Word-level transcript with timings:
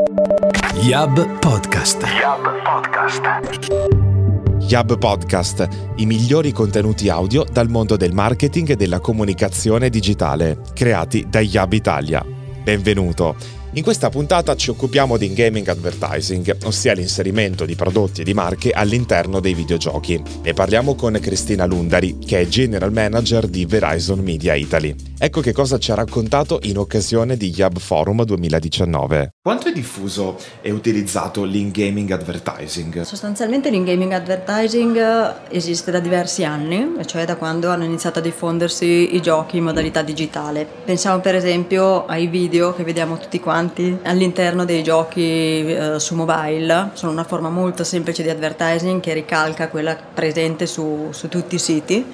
Yab 0.00 1.38
Podcast. 1.40 2.02
Yab 2.02 2.42
Podcast. 2.64 3.22
Yab 4.60 4.96
Podcast, 4.96 5.68
i 5.96 6.06
migliori 6.06 6.52
contenuti 6.52 7.10
audio 7.10 7.44
dal 7.44 7.68
mondo 7.68 7.96
del 7.96 8.14
marketing 8.14 8.70
e 8.70 8.76
della 8.76 8.98
comunicazione 9.00 9.90
digitale, 9.90 10.60
creati 10.72 11.26
da 11.28 11.40
Yab 11.40 11.74
Italia. 11.74 12.24
Benvenuto. 12.24 13.59
In 13.74 13.84
questa 13.84 14.08
puntata 14.08 14.56
ci 14.56 14.70
occupiamo 14.70 15.16
di 15.16 15.32
gaming 15.32 15.68
advertising, 15.68 16.56
ossia 16.64 16.92
l'inserimento 16.92 17.64
di 17.64 17.76
prodotti 17.76 18.22
e 18.22 18.24
di 18.24 18.34
marche 18.34 18.72
all'interno 18.72 19.38
dei 19.38 19.54
videogiochi. 19.54 20.20
Ne 20.42 20.52
parliamo 20.54 20.96
con 20.96 21.16
Cristina 21.20 21.66
Lundari, 21.66 22.18
che 22.18 22.40
è 22.40 22.48
General 22.48 22.90
Manager 22.90 23.46
di 23.46 23.66
Verizon 23.66 24.18
Media 24.18 24.54
Italy. 24.54 24.92
Ecco 25.16 25.40
che 25.40 25.52
cosa 25.52 25.78
ci 25.78 25.92
ha 25.92 25.94
raccontato 25.94 26.58
in 26.62 26.78
occasione 26.78 27.36
di 27.36 27.50
Yab 27.54 27.78
Forum 27.78 28.24
2019. 28.24 29.34
Quanto 29.40 29.68
è 29.68 29.72
diffuso 29.72 30.36
e 30.62 30.72
utilizzato 30.72 31.44
l'in-gaming 31.44 32.10
advertising? 32.10 33.02
Sostanzialmente 33.02 33.70
l'in-gaming 33.70 34.12
advertising 34.12 35.34
esiste 35.48 35.92
da 35.92 36.00
diversi 36.00 36.44
anni, 36.44 36.96
cioè 37.06 37.24
da 37.24 37.36
quando 37.36 37.68
hanno 37.68 37.84
iniziato 37.84 38.18
a 38.18 38.22
diffondersi 38.22 39.14
i 39.14 39.22
giochi 39.22 39.58
in 39.58 39.64
modalità 39.64 40.02
digitale. 40.02 40.66
Pensiamo 40.84 41.20
per 41.20 41.36
esempio 41.36 42.06
ai 42.06 42.26
video 42.26 42.74
che 42.74 42.82
vediamo 42.82 43.16
tutti 43.16 43.38
quanti 43.38 43.58
avanti 43.60 43.98
all'interno 44.04 44.64
dei 44.64 44.82
giochi 44.82 45.66
eh, 45.66 46.00
su 46.00 46.14
mobile, 46.14 46.90
sono 46.94 47.12
una 47.12 47.24
forma 47.24 47.50
molto 47.50 47.84
semplice 47.84 48.22
di 48.22 48.30
advertising 48.30 49.00
che 49.00 49.12
ricalca 49.12 49.68
quella 49.68 49.96
presente 49.96 50.66
su, 50.66 51.08
su 51.10 51.28
tutti 51.28 51.56
i 51.56 51.58
siti 51.58 52.04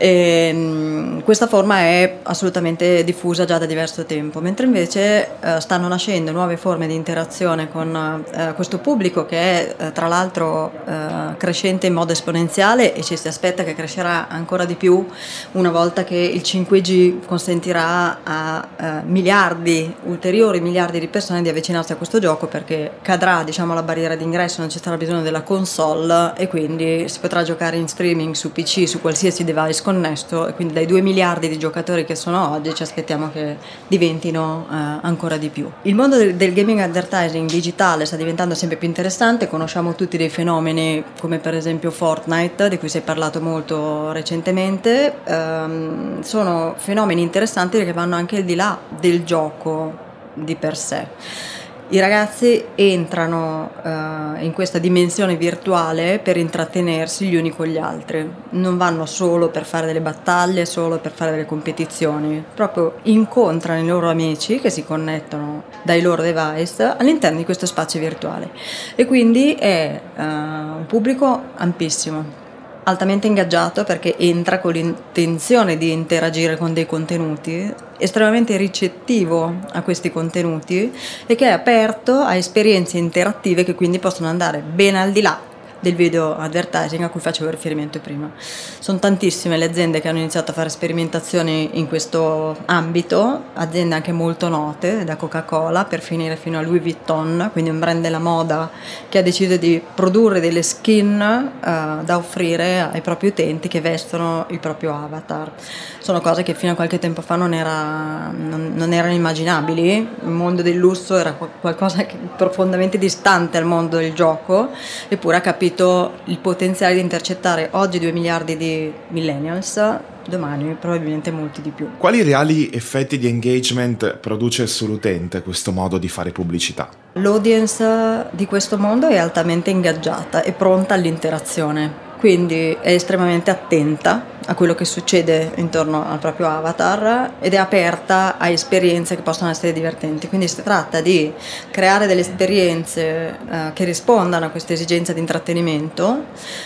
e, 0.00 0.48
ehm, 0.48 1.22
questa 1.22 1.46
forma 1.46 1.80
è 1.80 2.20
assolutamente 2.22 3.04
diffusa 3.04 3.44
già 3.44 3.58
da 3.58 3.66
diverso 3.66 4.06
tempo, 4.06 4.40
mentre 4.40 4.64
invece 4.64 5.28
eh, 5.40 5.60
stanno 5.60 5.88
nascendo 5.88 6.32
nuove 6.32 6.56
forme 6.56 6.86
di 6.86 6.94
interazione 6.94 7.70
con 7.70 8.24
eh, 8.32 8.54
questo 8.54 8.78
pubblico 8.78 9.26
che 9.26 9.36
è 9.36 9.74
eh, 9.76 9.92
tra 9.92 10.06
l'altro 10.06 10.72
eh, 10.86 11.36
crescente 11.36 11.86
in 11.86 11.92
modo 11.92 12.12
esponenziale 12.12 12.94
e 12.94 13.02
ci 13.02 13.14
si 13.14 13.28
aspetta 13.28 13.62
che 13.62 13.74
crescerà 13.74 14.28
ancora 14.28 14.64
di 14.64 14.74
più 14.74 15.06
una 15.52 15.70
volta 15.70 16.02
che 16.04 16.16
il 16.16 16.40
5G 16.40 17.26
consentirà 17.26 18.20
a 18.22 18.68
eh, 18.76 18.90
miliardi, 19.04 19.94
ulteriori 20.04 20.60
miliardi 20.60 20.98
di 20.98 21.08
persone 21.08 21.42
di 21.42 21.50
avvicinarsi 21.50 21.92
a 21.92 21.96
questo 21.96 22.18
gioco 22.18 22.46
perché 22.46 22.92
cadrà 23.02 23.42
diciamo, 23.44 23.74
la 23.74 23.82
barriera 23.82 24.16
d'ingresso, 24.16 24.60
non 24.60 24.70
ci 24.70 24.80
sarà 24.82 24.96
bisogno 24.96 25.20
della 25.20 25.42
console 25.42 26.32
e 26.36 26.48
quindi 26.48 27.06
si 27.08 27.20
potrà 27.20 27.42
giocare 27.42 27.76
in 27.76 27.86
streaming 27.86 28.34
su 28.34 28.50
PC, 28.50 28.88
su 28.88 29.02
qualsiasi 29.02 29.44
device 29.44 29.82
connesso 29.90 30.46
e 30.46 30.54
quindi 30.54 30.72
dai 30.72 30.86
2 30.86 31.00
miliardi 31.00 31.48
di 31.48 31.58
giocatori 31.58 32.04
che 32.04 32.14
sono 32.14 32.50
oggi 32.52 32.72
ci 32.74 32.82
aspettiamo 32.82 33.30
che 33.32 33.56
diventino 33.88 34.66
eh, 34.70 34.74
ancora 35.02 35.36
di 35.36 35.48
più. 35.48 35.68
Il 35.82 35.96
mondo 35.96 36.16
del, 36.16 36.36
del, 36.36 36.52
gaming 36.52 36.78
advertising 36.78 37.50
digitale 37.50 38.04
sta 38.04 38.16
diventando 38.16 38.54
sempre 38.54 38.76
più 38.76 38.86
interessante, 38.86 39.48
conosciamo 39.48 39.94
tutti 39.94 40.16
dei 40.16 40.28
fenomeni 40.28 41.02
come 41.18 41.38
per 41.38 41.54
esempio 41.54 41.90
Fortnite 41.90 42.68
di 42.68 42.78
cui 42.78 42.88
si 42.88 42.98
è 42.98 43.00
parlato 43.00 43.40
molto 43.40 44.12
recentemente, 44.12 45.16
ehm, 45.24 46.22
sono 46.22 46.74
fenomeni 46.76 47.22
interessanti 47.22 47.84
che 47.84 47.92
vanno 47.92 48.14
anche 48.14 48.36
al 48.36 48.44
di 48.44 48.54
là 48.54 48.78
del 49.00 49.24
gioco 49.24 50.08
di 50.34 50.54
per 50.54 50.76
sé 50.76 51.58
i 51.92 51.98
ragazzi 51.98 52.64
entrano 52.76 53.70
uh, 53.82 54.44
in 54.44 54.52
questa 54.54 54.78
dimensione 54.78 55.34
virtuale 55.34 56.20
per 56.22 56.36
intrattenersi 56.36 57.26
gli 57.26 57.34
uni 57.34 57.50
con 57.50 57.66
gli 57.66 57.78
altri, 57.78 58.32
non 58.50 58.76
vanno 58.76 59.06
solo 59.06 59.48
per 59.48 59.64
fare 59.64 59.86
delle 59.86 60.00
battaglie, 60.00 60.66
solo 60.66 60.98
per 60.98 61.10
fare 61.10 61.32
delle 61.32 61.46
competizioni, 61.46 62.44
proprio 62.54 62.94
incontrano 63.02 63.80
i 63.80 63.86
loro 63.86 64.08
amici 64.08 64.60
che 64.60 64.70
si 64.70 64.84
connettono 64.84 65.64
dai 65.82 66.00
loro 66.00 66.22
device 66.22 66.94
all'interno 66.96 67.38
di 67.38 67.44
questo 67.44 67.66
spazio 67.66 67.98
virtuale. 67.98 68.50
E 68.94 69.04
quindi 69.06 69.54
è 69.54 70.00
uh, 70.16 70.22
un 70.22 70.84
pubblico 70.86 71.42
ampissimo 71.56 72.39
altamente 72.84 73.26
ingaggiato 73.26 73.84
perché 73.84 74.16
entra 74.16 74.58
con 74.58 74.72
l'intenzione 74.72 75.76
di 75.76 75.90
interagire 75.90 76.56
con 76.56 76.72
dei 76.72 76.86
contenuti, 76.86 77.72
estremamente 77.98 78.56
ricettivo 78.56 79.54
a 79.72 79.82
questi 79.82 80.10
contenuti 80.10 80.92
e 81.26 81.34
che 81.34 81.46
è 81.46 81.50
aperto 81.50 82.14
a 82.14 82.34
esperienze 82.36 82.98
interattive 82.98 83.64
che 83.64 83.74
quindi 83.74 83.98
possono 83.98 84.28
andare 84.28 84.60
ben 84.60 84.96
al 84.96 85.12
di 85.12 85.20
là 85.20 85.49
del 85.80 85.94
video 85.94 86.36
advertising 86.36 87.02
a 87.02 87.08
cui 87.08 87.20
facevo 87.20 87.50
riferimento 87.50 87.98
prima. 87.98 88.30
Sono 88.78 88.98
tantissime 88.98 89.56
le 89.56 89.64
aziende 89.64 90.00
che 90.00 90.08
hanno 90.08 90.18
iniziato 90.18 90.50
a 90.50 90.54
fare 90.54 90.68
sperimentazioni 90.68 91.70
in 91.78 91.88
questo 91.88 92.56
ambito, 92.66 93.44
aziende 93.54 93.94
anche 93.94 94.12
molto 94.12 94.48
note, 94.48 95.04
da 95.04 95.16
Coca-Cola 95.16 95.84
per 95.84 96.00
finire 96.00 96.36
fino 96.36 96.58
a 96.58 96.62
Louis 96.62 96.82
Vuitton, 96.82 97.48
quindi 97.52 97.70
un 97.70 97.78
brand 97.78 98.02
della 98.02 98.18
moda 98.18 98.70
che 99.08 99.18
ha 99.18 99.22
deciso 99.22 99.56
di 99.56 99.82
produrre 99.94 100.40
delle 100.40 100.62
skin 100.62 101.20
uh, 101.20 102.04
da 102.04 102.16
offrire 102.16 102.80
ai 102.80 103.00
propri 103.00 103.28
utenti 103.28 103.68
che 103.68 103.80
vestono 103.80 104.44
il 104.50 104.58
proprio 104.60 104.94
avatar. 104.94 105.50
Sono 105.98 106.20
cose 106.20 106.42
che 106.42 106.54
fino 106.54 106.72
a 106.72 106.74
qualche 106.74 106.98
tempo 106.98 107.22
fa 107.22 107.36
non, 107.36 107.54
era, 107.54 108.30
non, 108.30 108.72
non 108.74 108.92
erano 108.92 109.12
immaginabili, 109.12 110.08
il 110.22 110.28
mondo 110.28 110.62
del 110.62 110.76
lusso 110.76 111.16
era 111.16 111.32
qualcosa 111.32 112.06
profondamente 112.36 112.98
distante 112.98 113.58
dal 113.58 113.66
mondo 113.66 113.96
del 113.96 114.12
gioco, 114.12 114.70
eppure 115.08 115.36
ha 115.36 115.40
capito 115.40 115.69
capito 115.70 116.12
il 116.24 116.38
potenziale 116.38 116.94
di 116.94 117.00
intercettare 117.00 117.68
oggi 117.72 117.98
2 117.98 118.12
miliardi 118.12 118.56
di 118.56 118.92
millennials, 119.08 119.80
domani 120.28 120.76
probabilmente 120.78 121.30
molti 121.30 121.62
di 121.62 121.70
più. 121.70 121.96
Quali 121.96 122.22
reali 122.22 122.70
effetti 122.72 123.18
di 123.18 123.28
engagement 123.28 124.16
produce 124.16 124.66
sull'utente 124.66 125.42
questo 125.42 125.70
modo 125.72 125.98
di 125.98 126.08
fare 126.08 126.32
pubblicità? 126.32 126.88
L'audience 127.14 128.26
di 128.32 128.46
questo 128.46 128.78
mondo 128.78 129.06
è 129.06 129.16
altamente 129.16 129.70
ingaggiata 129.70 130.42
e 130.42 130.52
pronta 130.52 130.94
all'interazione, 130.94 131.92
quindi 132.18 132.76
è 132.80 132.92
estremamente 132.92 133.50
attenta 133.50 134.38
a 134.50 134.54
quello 134.54 134.74
che 134.74 134.84
succede 134.84 135.52
intorno 135.56 136.04
al 136.04 136.18
proprio 136.18 136.48
avatar 136.48 137.34
ed 137.38 137.54
è 137.54 137.56
aperta 137.56 138.36
a 138.36 138.48
esperienze 138.48 139.14
che 139.14 139.22
possono 139.22 139.48
essere 139.48 139.72
divertenti. 139.72 140.26
Quindi 140.26 140.48
si 140.48 140.60
tratta 140.62 141.00
di 141.00 141.32
creare 141.70 142.08
delle 142.08 142.22
esperienze 142.22 143.38
eh, 143.48 143.70
che 143.72 143.84
rispondano 143.84 144.46
a 144.46 144.48
questa 144.48 144.72
esigenza 144.72 145.12
di 145.12 145.20
intrattenimento, 145.20 146.24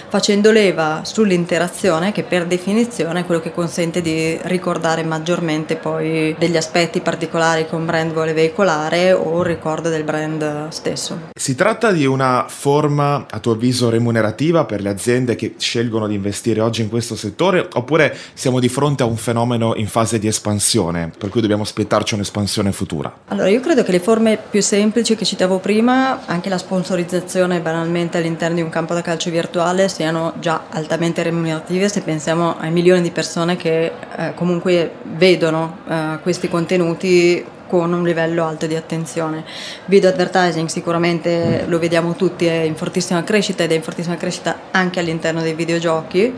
facendo 0.08 0.50
leva 0.50 1.02
sull'interazione 1.04 2.12
che 2.12 2.22
per 2.22 2.46
definizione 2.46 3.20
è 3.20 3.26
quello 3.26 3.42
che 3.42 3.52
consente 3.52 4.00
di 4.00 4.38
ricordare 4.44 5.02
maggiormente 5.02 5.76
poi 5.76 6.34
degli 6.38 6.56
aspetti 6.56 7.00
particolari 7.00 7.66
che 7.66 7.74
un 7.74 7.84
brand 7.84 8.12
vuole 8.12 8.32
veicolare 8.32 9.12
o 9.12 9.40
il 9.40 9.46
ricordo 9.46 9.90
del 9.90 10.04
brand 10.04 10.68
stesso. 10.68 11.18
Si 11.38 11.54
tratta 11.54 11.92
di 11.92 12.06
una 12.06 12.46
forma, 12.48 13.26
a 13.28 13.38
tuo 13.40 13.52
avviso, 13.52 13.90
remunerativa 13.90 14.64
per 14.64 14.80
le 14.80 14.88
aziende 14.88 15.34
che 15.34 15.56
scelgono 15.58 16.06
di 16.06 16.14
investire 16.14 16.62
oggi 16.62 16.80
in 16.80 16.88
questo 16.88 17.14
settore 17.14 17.68
oppure 17.74 18.16
siamo 18.34 18.60
di 18.60 18.68
fronte 18.68 19.02
a 19.02 19.06
un 19.06 19.16
fenomeno 19.16 19.74
in 19.76 19.86
fase 19.86 20.18
di 20.18 20.26
espansione, 20.26 21.10
per 21.16 21.28
cui 21.28 21.40
dobbiamo 21.40 21.62
aspettarci 21.62 22.14
un'espansione 22.14 22.72
futura? 22.72 23.12
Allora, 23.28 23.48
io 23.48 23.60
credo 23.60 23.82
che 23.82 23.92
le 23.92 24.00
forme 24.00 24.38
più 24.50 24.62
semplici 24.62 25.16
che 25.16 25.24
citavo 25.24 25.58
prima, 25.58 26.26
anche 26.26 26.48
la 26.48 26.58
sponsorizzazione 26.58 27.60
banalmente 27.60 28.18
all'interno 28.18 28.56
di 28.56 28.62
un 28.62 28.70
campo 28.70 28.94
da 28.94 29.02
calcio 29.02 29.30
virtuale, 29.30 29.88
siano 29.88 30.34
già 30.40 30.64
altamente 30.70 31.22
remunerative 31.22 31.88
se 31.88 32.02
pensiamo 32.02 32.56
ai 32.58 32.70
milioni 32.70 33.02
di 33.02 33.10
persone 33.10 33.56
che 33.56 33.92
eh, 34.16 34.34
comunque 34.34 34.92
vedono 35.16 35.78
eh, 35.88 36.18
questi 36.22 36.48
contenuti 36.48 37.52
con 37.66 37.92
un 37.92 38.04
livello 38.04 38.44
alto 38.44 38.66
di 38.66 38.76
attenzione. 38.76 39.44
Video 39.86 40.10
advertising 40.10 40.68
sicuramente 40.68 41.64
lo 41.66 41.78
vediamo 41.78 42.14
tutti, 42.14 42.46
è 42.46 42.62
in 42.62 42.76
fortissima 42.76 43.24
crescita 43.24 43.64
ed 43.64 43.72
è 43.72 43.74
in 43.74 43.82
fortissima 43.82 44.16
crescita 44.16 44.56
anche 44.70 45.00
all'interno 45.00 45.42
dei 45.42 45.54
videogiochi. 45.54 46.34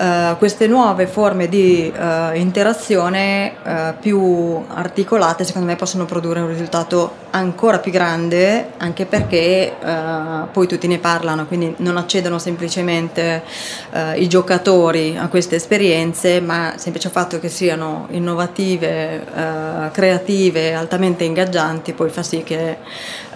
Uh, 0.00 0.38
queste 0.38 0.66
nuove 0.66 1.06
forme 1.06 1.46
di 1.46 1.92
uh, 1.94 2.34
interazione 2.34 3.52
uh, 3.62 4.00
più 4.00 4.64
articolate 4.68 5.44
secondo 5.44 5.66
me 5.66 5.76
possono 5.76 6.06
produrre 6.06 6.40
un 6.40 6.48
risultato 6.48 7.16
ancora 7.32 7.80
più 7.80 7.92
grande 7.92 8.70
anche 8.78 9.04
perché 9.04 9.74
poi 10.52 10.66
tutti 10.66 10.88
ne 10.88 10.98
parlano 10.98 11.46
quindi 11.46 11.74
non 11.78 11.96
accedono 11.96 12.40
semplicemente 12.40 13.44
i 14.16 14.26
giocatori 14.26 15.16
a 15.16 15.28
queste 15.28 15.54
esperienze 15.54 16.40
ma 16.40 16.74
il 16.74 16.80
semplice 16.80 17.08
fatto 17.08 17.38
che 17.38 17.48
siano 17.48 18.08
innovative, 18.10 19.24
creative, 19.92 20.74
altamente 20.74 21.22
ingaggianti 21.22 21.92
poi 21.92 22.10
fa 22.10 22.24
sì 22.24 22.42
che 22.42 22.78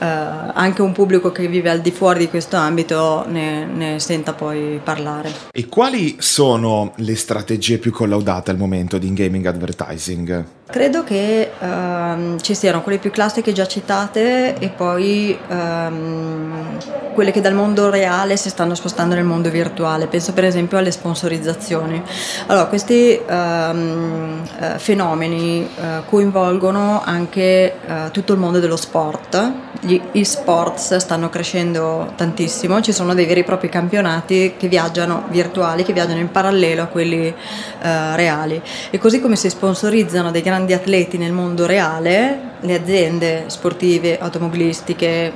anche 0.00 0.82
un 0.82 0.90
pubblico 0.90 1.30
che 1.30 1.46
vive 1.46 1.70
al 1.70 1.80
di 1.80 1.92
fuori 1.92 2.18
di 2.18 2.28
questo 2.28 2.56
ambito 2.56 3.24
ne, 3.28 3.64
ne 3.64 4.00
senta 4.00 4.32
poi 4.32 4.80
parlare. 4.82 5.32
E 5.52 5.68
quali 5.68 6.16
sono 6.18 6.53
sono 6.54 6.92
le 6.96 7.16
strategie 7.16 7.78
più 7.78 7.90
collaudate 7.90 8.52
al 8.52 8.56
momento 8.56 8.98
di 8.98 9.08
in-gaming 9.08 9.44
advertising? 9.44 10.44
Credo 10.66 11.04
che 11.04 11.50
um, 11.58 12.40
ci 12.40 12.54
siano 12.54 12.80
quelle 12.82 12.98
più 12.98 13.10
classiche 13.10 13.52
già 13.52 13.66
citate 13.66 14.56
e 14.58 14.68
poi 14.68 15.36
um, 15.48 16.78
quelle 17.12 17.32
che 17.32 17.40
dal 17.40 17.54
mondo 17.54 17.90
reale 17.90 18.36
si 18.36 18.48
stanno 18.48 18.74
spostando 18.74 19.14
nel 19.14 19.24
mondo 19.24 19.50
virtuale. 19.50 20.06
Penso 20.06 20.32
per 20.32 20.44
esempio 20.44 20.78
alle 20.78 20.90
sponsorizzazioni. 20.90 22.02
Allora, 22.46 22.66
questi 22.66 23.20
um, 23.28 24.42
fenomeni 24.78 25.68
uh, 25.76 26.04
coinvolgono 26.08 27.02
anche 27.04 27.74
uh, 27.86 28.10
tutto 28.10 28.32
il 28.32 28.38
mondo 28.38 28.58
dello 28.58 28.76
sport. 28.76 29.52
Gli 29.80 30.00
e-sports 30.12 30.96
stanno 30.96 31.28
crescendo 31.28 32.12
tantissimo, 32.16 32.80
ci 32.80 32.92
sono 32.92 33.12
dei 33.12 33.26
veri 33.26 33.40
e 33.40 33.44
propri 33.44 33.68
campionati 33.68 34.54
che 34.56 34.66
viaggiano 34.66 35.24
virtuali, 35.28 35.82
che 35.84 35.92
viaggiano 35.92 36.20
in 36.20 36.30
parallelo 36.30 36.43
a 36.46 36.86
quelli 36.86 37.34
reali. 37.80 38.60
E 38.90 38.98
così 38.98 39.20
come 39.20 39.36
si 39.36 39.48
sponsorizzano 39.48 40.30
dei 40.30 40.42
grandi 40.42 40.72
atleti 40.72 41.18
nel 41.18 41.32
mondo 41.32 41.66
reale, 41.66 42.52
le 42.60 42.74
aziende 42.74 43.44
sportive, 43.46 44.18
automobilistiche, 44.18 45.32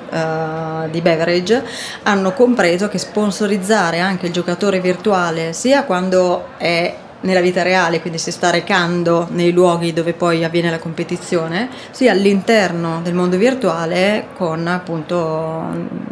di 0.91 1.01
beverage, 1.01 1.63
hanno 2.05 2.33
compreso 2.33 2.89
che 2.89 2.99
sponsorizzare 2.99 4.01
anche 4.01 4.27
il 4.27 4.33
giocatore 4.33 4.81
virtuale 4.81 5.53
sia 5.53 5.85
quando 5.85 6.49
è 6.57 6.95
nella 7.21 7.41
vita 7.41 7.63
reale, 7.63 8.01
quindi 8.01 8.19
si 8.19 8.31
sta 8.31 8.51
recando 8.51 9.27
nei 9.33 9.51
luoghi 9.51 9.93
dove 9.93 10.13
poi 10.13 10.45
avviene 10.45 10.71
la 10.71 10.79
competizione, 10.79 11.69
sia 11.91 12.13
all'interno 12.13 13.01
del 13.03 13.15
mondo 13.15 13.37
virtuale 13.37 14.29
con 14.37 14.67
appunto 14.69 16.08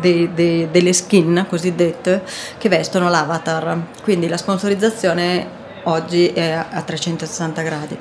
dei, 0.00 0.30
dei, 0.34 0.68
delle 0.70 0.92
skin 0.92 1.46
cosiddette 1.48 2.22
che 2.58 2.68
vestono 2.68 3.08
l'avatar. 3.08 3.78
Quindi 4.02 4.28
la 4.28 4.36
sponsorizzazione 4.36 5.58
oggi 5.84 6.28
è 6.28 6.50
a 6.50 6.82
360 6.82 7.62
gradi. 7.62 7.96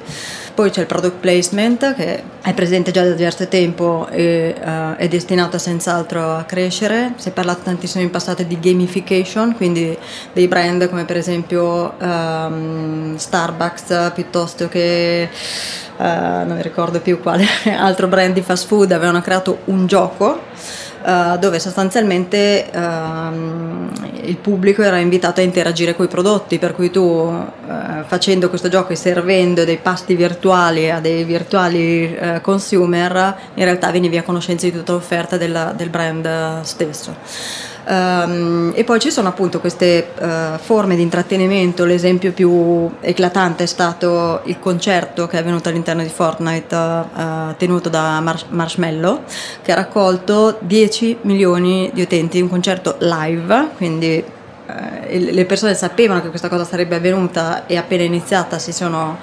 Poi 0.54 0.72
c'è 0.72 0.81
il 0.81 0.88
product 0.88 1.18
placement 1.19 1.96
che 1.96 2.22
è 2.42 2.54
presente 2.54 2.92
già 2.92 3.04
da 3.04 3.12
diverso 3.12 3.48
tempo 3.48 4.07
e 4.10 4.54
uh, 4.62 4.96
è 4.96 5.07
destinato 5.07 5.57
senz'altro 5.57 6.36
a 6.36 6.44
crescere. 6.44 7.13
Si 7.16 7.30
è 7.30 7.31
parlato 7.31 7.62
tantissimo 7.63 8.04
in 8.04 8.10
passato 8.10 8.44
di 8.44 8.60
gamification, 8.60 9.56
quindi 9.56 9.98
dei 10.34 10.48
brand 10.48 10.90
come 10.90 11.06
per 11.06 11.16
esempio 11.16 11.94
um, 11.98 13.16
Starbucks 13.16 14.12
piuttosto 14.13 14.68
che 14.68 15.30
uh, 15.98 16.04
non 16.04 16.56
mi 16.56 16.62
ricordo 16.62 17.00
più 17.00 17.22
quale 17.22 17.45
altro 17.78 18.07
brand 18.07 18.34
di 18.34 18.42
fast 18.42 18.68
food 18.68 18.92
avevano 18.92 19.22
creato 19.22 19.60
un 19.66 19.88
gioco 19.88 20.42
uh, 21.04 21.38
dove 21.38 21.60
sostanzialmente 21.60 22.69
uh, 22.74 23.90
il 24.24 24.38
pubblico 24.38 24.81
era 24.81 24.98
invitato 24.98 25.40
a 25.40 25.44
interagire 25.44 25.96
con 25.96 26.06
i 26.06 26.07
prodotti, 26.10 26.60
per 26.60 26.74
cui 26.74 26.92
tu 26.92 27.01
uh, 27.01 28.04
facendo 28.06 28.50
questo 28.50 28.69
gioco 28.69 28.94
e 28.94 28.96
servendo 28.96 29.66
dei 29.66 29.78
pasti 29.78 30.16
virtuali 30.16 30.90
a 30.90 31.00
dei 31.00 31.24
virtuali 31.24 32.16
eh, 32.16 32.42
consumer, 32.42 33.36
in 33.54 33.63
realtà 33.63 33.92
venivi 33.92 34.18
a 34.18 34.24
conoscenza 34.24 34.66
di 34.66 34.72
tutta 34.72 34.94
l'offerta 34.94 35.38
della, 35.38 35.74
del 35.75 35.90
brand 35.90 36.62
stesso. 36.62 37.16
Um, 37.89 38.71
e 38.75 38.83
poi 38.83 39.00
ci 39.00 39.09
sono 39.09 39.30
appunto 39.30 39.59
queste 39.59 40.12
uh, 40.19 40.59
forme 40.59 40.95
di 40.95 41.01
intrattenimento, 41.01 41.86
l'esempio 41.86 42.31
più 42.33 42.88
eclatante 43.00 43.63
è 43.63 43.65
stato 43.65 44.41
il 44.44 44.59
concerto 44.59 45.25
che 45.25 45.38
è 45.38 45.39
avvenuto 45.39 45.69
all'interno 45.69 46.03
di 46.03 46.09
Fortnite 46.09 46.75
uh, 46.75 47.56
tenuto 47.57 47.89
da 47.89 48.19
Mar- 48.19 48.45
Marshmallow 48.50 49.24
che 49.63 49.71
ha 49.71 49.75
raccolto 49.75 50.59
10 50.59 51.18
milioni 51.21 51.89
di 51.91 52.03
utenti, 52.03 52.39
un 52.39 52.50
concerto 52.50 52.97
live, 53.00 53.69
quindi 53.77 54.24
eh, 55.07 55.19
le 55.19 55.45
persone 55.45 55.74
sapevano 55.74 56.21
che 56.21 56.30
questa 56.30 56.50
cosa 56.50 56.63
sarebbe 56.63 56.95
avvenuta 56.95 57.66
e 57.66 57.77
appena 57.77 58.04
iniziata 58.04 58.60
si 58.60 58.71
sono 58.71 59.18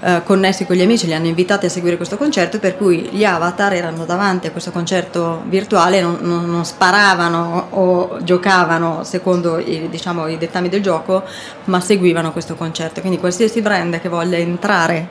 eh, 0.00 0.22
connessi 0.24 0.66
con 0.66 0.76
gli 0.76 0.82
amici, 0.82 1.06
li 1.06 1.14
hanno 1.14 1.26
invitati 1.26 1.66
a 1.66 1.68
seguire 1.68 1.96
questo 1.96 2.16
concerto, 2.16 2.58
per 2.58 2.76
cui 2.76 3.08
gli 3.10 3.24
avatar 3.24 3.72
erano 3.74 4.04
davanti 4.04 4.46
a 4.46 4.50
questo 4.50 4.70
concerto 4.70 5.42
virtuale, 5.46 6.00
non, 6.00 6.18
non, 6.20 6.48
non 6.48 6.64
sparavano 6.64 7.68
o 7.70 8.18
giocavano 8.22 9.04
secondo 9.04 9.58
i, 9.58 9.88
diciamo, 9.88 10.26
i 10.28 10.38
dettami 10.38 10.68
del 10.68 10.82
gioco, 10.82 11.24
ma 11.64 11.80
seguivano 11.80 12.32
questo 12.32 12.54
concerto. 12.54 13.00
Quindi 13.00 13.18
qualsiasi 13.18 13.60
brand 13.60 14.00
che 14.00 14.08
voglia 14.08 14.36
entrare 14.36 15.08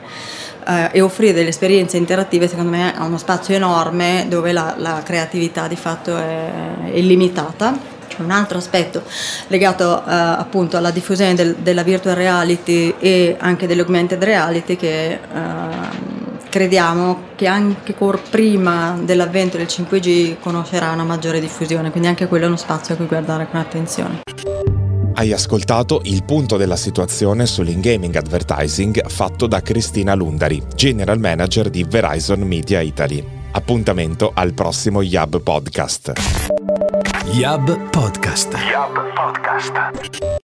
eh, 0.66 0.90
e 0.92 1.00
offrire 1.00 1.32
delle 1.32 1.48
esperienze 1.48 1.96
interattive 1.96 2.48
secondo 2.48 2.70
me 2.70 2.94
ha 2.96 3.04
uno 3.04 3.18
spazio 3.18 3.54
enorme 3.54 4.26
dove 4.28 4.52
la, 4.52 4.74
la 4.78 5.02
creatività 5.04 5.66
di 5.68 5.76
fatto 5.76 6.16
è 6.16 6.50
illimitata 6.92 7.91
un 8.20 8.30
altro 8.30 8.58
aspetto 8.58 9.02
legato 9.48 10.02
uh, 10.04 10.08
appunto 10.08 10.76
alla 10.76 10.90
diffusione 10.90 11.34
del, 11.34 11.56
della 11.56 11.82
virtual 11.82 12.14
reality 12.14 12.94
e 12.98 13.36
anche 13.38 13.66
dell'augmented 13.66 14.22
reality 14.22 14.76
che 14.76 15.18
uh, 15.32 16.40
crediamo 16.52 17.30
che 17.34 17.46
anche 17.46 17.94
prima 18.28 18.98
dell'avvento 19.02 19.56
del 19.56 19.66
5G 19.66 20.36
conoscerà 20.38 20.90
una 20.90 21.04
maggiore 21.04 21.40
diffusione, 21.40 21.90
quindi 21.90 22.08
anche 22.08 22.28
quello 22.28 22.44
è 22.44 22.48
uno 22.48 22.56
spazio 22.56 22.92
a 22.92 22.96
cui 22.98 23.06
guardare 23.06 23.48
con 23.50 23.58
attenzione. 23.58 24.20
Hai 25.14 25.32
ascoltato 25.32 26.00
il 26.04 26.24
punto 26.24 26.56
della 26.56 26.76
situazione 26.76 27.46
sull'in-gaming 27.46 28.16
advertising 28.16 29.06
fatto 29.08 29.46
da 29.46 29.62
Cristina 29.62 30.14
Lundari, 30.14 30.62
General 30.74 31.18
Manager 31.18 31.70
di 31.70 31.84
Verizon 31.84 32.40
Media 32.40 32.80
Italy. 32.80 33.24
Appuntamento 33.52 34.32
al 34.34 34.52
prossimo 34.52 35.00
Yab 35.00 35.40
Podcast. 35.40 36.12
Yab 37.32 37.66
Podcast. 37.92 38.52
Yab 38.52 38.94
Podcast. 39.16 40.32